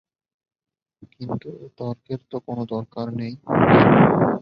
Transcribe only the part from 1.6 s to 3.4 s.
এ তর্কের তো কোনো দরকার নেই।